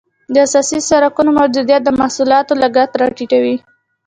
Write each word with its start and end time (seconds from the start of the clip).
د 0.33 0.35
اساسي 0.47 0.79
سرکونو 0.89 1.29
موجودیت 1.39 1.81
د 1.85 1.89
محصولاتو 1.99 2.53
لګښت 2.63 2.93
را 3.01 3.07
ټیټوي 3.17 3.55